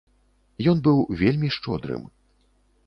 [0.71, 2.03] Ён быў вельмі шчодрым.